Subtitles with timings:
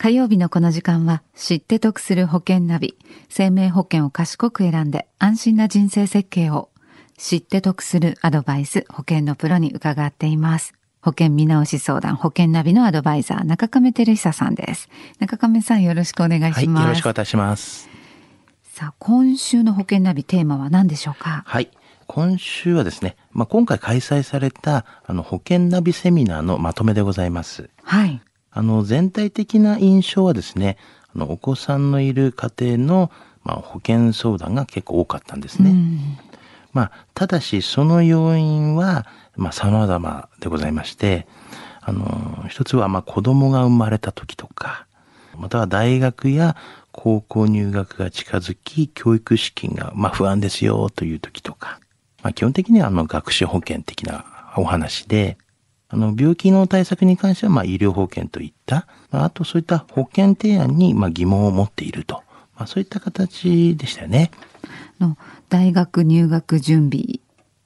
[0.00, 2.96] 火曜日のこの時間は知って得する保険ナビ
[3.28, 6.70] 生命保険を賢く選んで安心な人生設計を
[7.16, 10.72] 知って得するアドバイス保険のプロに伺っています。
[11.02, 14.88] 保険見直し相談保険ナビのアドバイザー中亀照久さんです。
[15.18, 17.88] 中亀さんよろしくお願いします、はい、よろしくお願いします。
[18.62, 21.42] さあ今週の保険ナビテーマは何でしょうか？
[21.44, 21.70] はい。
[22.06, 27.68] 今週はですね、まあ、今回開催されたあの保険ナビセミナーのまとめでございます。
[27.82, 28.22] はい。
[28.50, 30.76] あの全体的な印象はですね、
[31.14, 33.10] あのお子さんのいる家庭の、
[33.44, 35.74] まあ、保険相談が結構多かったんですね。
[36.72, 39.06] まあ、ただしその要因は、
[39.36, 41.26] まあ、様々でございまして、
[41.80, 44.86] あの、一つはまあ子供が生まれた時とか、
[45.36, 46.56] または大学や
[46.92, 51.80] 高校入学が近づき、教育資金がまあ不安ですよという時とか、
[52.22, 54.24] まあ、基本的にはあの学習保険的な
[54.56, 55.38] お話で、
[55.90, 62.22] あの病気の対策に関してはまあ医療保険といった、まあ、あとそういった保険提案にまあ疑問を持っていると、
[62.56, 64.30] まあ、そういった形でしたよね。
[65.00, 65.16] の
[65.48, 67.20] 大学入学準備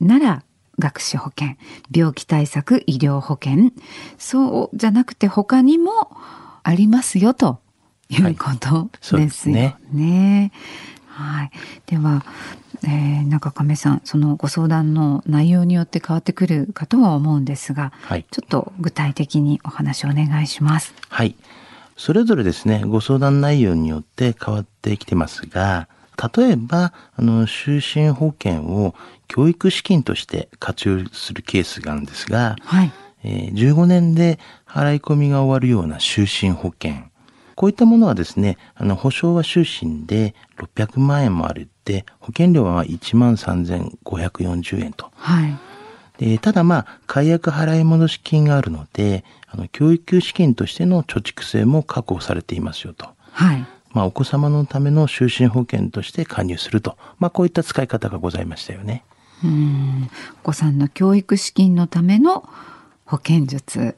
[0.00, 0.42] なら
[0.78, 1.56] 学習保険、
[1.94, 3.72] 病気対策医療保険、
[4.18, 6.10] そうじゃなくて他にも
[6.62, 7.60] ありますよと
[8.10, 9.76] いうことですよね。
[9.92, 10.52] はい、ね
[11.16, 11.50] はい。
[11.86, 12.24] では、
[12.84, 20.94] えー、中亀さんそのご相談の内容によって変わってくるかとは思うんですが、はい、ちょっと具体的にお話をお願いします。
[21.08, 21.34] はい
[21.96, 25.88] それぞれですねご相談内容によって変わってきてますが
[26.36, 28.94] 例えばあの就寝保険を
[29.28, 32.92] 教育資金として活用するケースがあるんですが、はい
[33.24, 37.04] えー、15年で払い込みが終わるような就寝保険
[37.56, 45.10] こういったものはですね、あの、保証は終身で600万円もあるって、保険料は1万3540円と。
[45.16, 45.56] はい。
[46.18, 53.08] で、ただまあ、解約払い戻し金があるので、あの、教育資金としての貯蓄性も確保されていますよと。
[53.32, 53.66] はい。
[53.92, 56.98] まあ、お子様のための就寝保険として加入すると。
[57.18, 59.02] まあ、こういった使い方がございましたよね。
[59.42, 60.10] うん。
[60.42, 62.46] お子さんの教育資金のための
[63.06, 63.96] 保険術。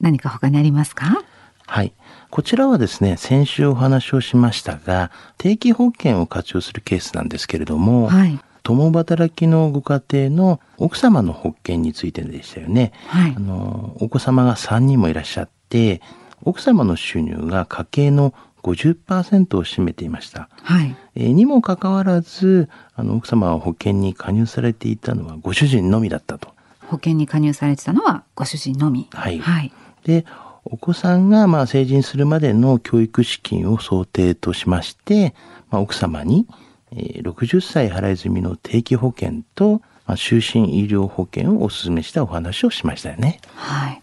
[0.00, 1.24] 何か他にありますか？
[1.68, 1.92] はい。
[2.30, 12.92] こちらはですね、先週お話をしましたが、定期保険を活用するケースなんですけれども、はい、共働きのご家庭の奥様の保険についてでしたよね。
[13.08, 16.00] はい、あのお子様が3人もいらっしゃって、
[16.42, 20.48] 奥様の収入が家計の50%を占めていました。
[20.62, 20.96] はい。
[21.16, 26.48] えー、にもかかわらず、あの、奥様は保険に加入されていたのはご主人のみだったと。
[26.86, 29.08] 保険に加入されてたのはご主人のみ。
[29.12, 29.38] はい。
[29.38, 29.72] はい。
[30.04, 30.24] で、
[30.70, 35.34] お子さんがまあ成人するまでの教育資金を想定としまして、
[35.70, 36.46] まあ、奥様に
[36.92, 43.40] 60歳払い済みの定期保険と、まあ、就寝医療保険をお勧めしたお話をしましたよね。
[43.54, 44.02] はい。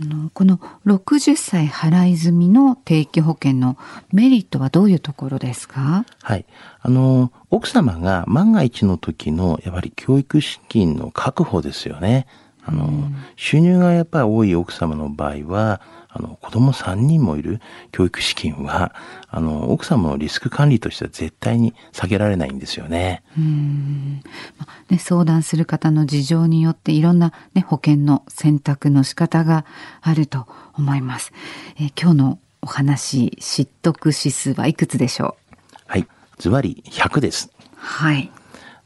[0.00, 3.76] あのこの60歳払い済みの定期保険の
[4.12, 6.04] メリットはどういうところですか？
[6.22, 6.46] はい。
[6.80, 12.26] あの、奥様が万が一の時のやはり教育資金の確保ですよね。
[12.68, 15.80] あの、うん、収入がやっぱり多い奥様の場合は、
[16.10, 17.60] あの、子供3人もいる
[17.92, 18.94] 教育資金は、
[19.28, 23.22] あの、奥様のリスク管理としては絶対に下げられないんですよね。
[23.36, 24.22] うん。
[24.90, 29.64] ね、相談する方の事情によっていろんな、ね、保険の選択の仕方が
[30.00, 31.32] あると思います。
[31.76, 35.54] えー、今日のお話、知得指数はいくつでしょう？
[35.86, 36.06] はい。
[36.38, 37.50] ズバリ100です。
[37.76, 38.30] はい。